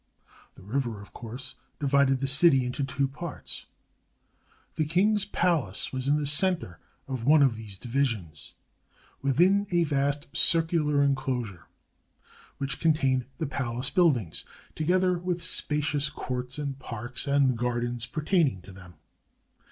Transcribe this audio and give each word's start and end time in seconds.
The 0.55 0.63
river, 0.63 0.99
of 0.99 1.13
course, 1.13 1.53
divided 1.79 2.19
the 2.21 2.27
city 2.27 2.65
into 2.65 2.83
two 2.83 3.07
parts. 3.07 3.67
The 4.73 4.85
king's 4.85 5.25
palace 5.25 5.93
was 5.93 6.07
in 6.07 6.15
the 6.17 6.25
center 6.25 6.79
of 7.07 7.23
one 7.23 7.43
of 7.43 7.55
these 7.55 7.77
divi 7.77 8.05
sions, 8.05 8.55
within 9.21 9.67
a 9.69 9.83
vast 9.83 10.35
circular 10.35 11.03
inclosure, 11.03 11.67
which 12.57 12.79
contained 12.79 13.27
the 13.37 13.45
palace 13.45 13.91
buildings, 13.91 14.43
together 14.73 15.19
with 15.19 15.37
the 15.41 15.45
spacious 15.45 16.09
courts, 16.09 16.57
and 16.57 16.79
parks, 16.79 17.27
and 17.27 17.55
gardens 17.55 18.07
pertaining 18.07 18.63
to 18.63 18.71
them. 18.71 18.95